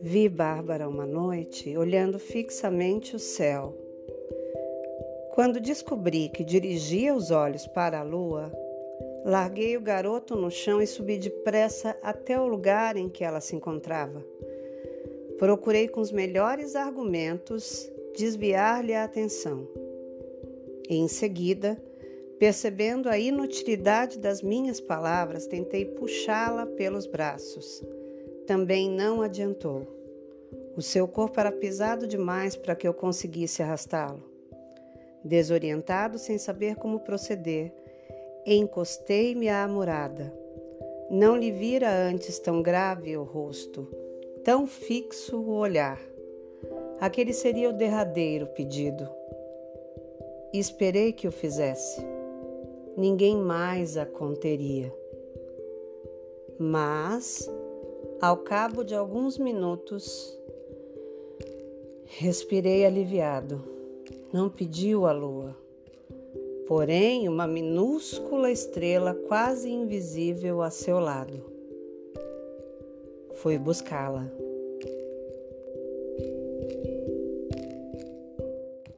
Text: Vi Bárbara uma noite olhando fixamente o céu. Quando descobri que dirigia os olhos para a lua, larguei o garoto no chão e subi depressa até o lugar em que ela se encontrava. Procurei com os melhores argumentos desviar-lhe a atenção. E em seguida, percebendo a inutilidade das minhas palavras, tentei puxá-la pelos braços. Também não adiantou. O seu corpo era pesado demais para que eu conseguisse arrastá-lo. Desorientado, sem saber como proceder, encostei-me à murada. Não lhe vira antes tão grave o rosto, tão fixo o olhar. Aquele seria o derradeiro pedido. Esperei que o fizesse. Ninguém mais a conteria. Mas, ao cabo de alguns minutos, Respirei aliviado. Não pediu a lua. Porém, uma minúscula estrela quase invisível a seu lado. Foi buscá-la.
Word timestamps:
Vi 0.00 0.28
Bárbara 0.28 0.88
uma 0.88 1.06
noite 1.06 1.76
olhando 1.76 2.18
fixamente 2.18 3.16
o 3.16 3.18
céu. 3.18 3.74
Quando 5.34 5.60
descobri 5.60 6.28
que 6.28 6.44
dirigia 6.44 7.14
os 7.14 7.30
olhos 7.30 7.66
para 7.66 8.00
a 8.00 8.02
lua, 8.02 8.52
larguei 9.24 9.76
o 9.76 9.80
garoto 9.80 10.36
no 10.36 10.50
chão 10.50 10.82
e 10.82 10.86
subi 10.86 11.18
depressa 11.18 11.96
até 12.02 12.40
o 12.40 12.46
lugar 12.46 12.96
em 12.96 13.08
que 13.08 13.24
ela 13.24 13.40
se 13.40 13.56
encontrava. 13.56 14.24
Procurei 15.38 15.88
com 15.88 16.00
os 16.00 16.12
melhores 16.12 16.76
argumentos 16.76 17.90
desviar-lhe 18.16 18.94
a 18.94 19.04
atenção. 19.04 19.66
E 20.88 20.96
em 20.96 21.08
seguida, 21.08 21.80
percebendo 22.40 23.10
a 23.10 23.18
inutilidade 23.18 24.18
das 24.18 24.40
minhas 24.40 24.80
palavras, 24.80 25.46
tentei 25.46 25.84
puxá-la 25.84 26.64
pelos 26.64 27.06
braços. 27.06 27.84
Também 28.46 28.88
não 28.88 29.20
adiantou. 29.20 29.86
O 30.74 30.80
seu 30.80 31.06
corpo 31.06 31.38
era 31.38 31.52
pesado 31.52 32.06
demais 32.06 32.56
para 32.56 32.74
que 32.74 32.88
eu 32.88 32.94
conseguisse 32.94 33.62
arrastá-lo. 33.62 34.24
Desorientado, 35.22 36.18
sem 36.18 36.38
saber 36.38 36.76
como 36.76 37.00
proceder, 37.00 37.74
encostei-me 38.46 39.50
à 39.50 39.68
murada. 39.68 40.32
Não 41.10 41.36
lhe 41.36 41.52
vira 41.52 41.92
antes 41.92 42.38
tão 42.38 42.62
grave 42.62 43.18
o 43.18 43.22
rosto, 43.22 43.86
tão 44.42 44.66
fixo 44.66 45.36
o 45.36 45.50
olhar. 45.56 46.00
Aquele 46.98 47.34
seria 47.34 47.68
o 47.68 47.74
derradeiro 47.74 48.46
pedido. 48.46 49.06
Esperei 50.54 51.12
que 51.12 51.28
o 51.28 51.32
fizesse. 51.32 52.19
Ninguém 53.00 53.36
mais 53.36 53.96
a 53.96 54.06
conteria. 54.06 54.94
Mas, 56.58 57.50
ao 58.20 58.36
cabo 58.36 58.84
de 58.84 58.94
alguns 58.94 59.38
minutos, 59.38 60.38
Respirei 62.18 62.84
aliviado. 62.84 63.62
Não 64.32 64.50
pediu 64.50 65.06
a 65.06 65.12
lua. 65.12 65.56
Porém, 66.66 67.28
uma 67.28 67.46
minúscula 67.46 68.50
estrela 68.50 69.14
quase 69.14 69.70
invisível 69.70 70.60
a 70.60 70.70
seu 70.70 70.98
lado. 70.98 71.40
Foi 73.36 73.56
buscá-la. 73.56 74.30